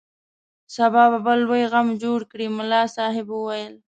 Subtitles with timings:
[0.75, 3.73] سبا به بل لوی غم جوړ کړي ملا صاحب وویل.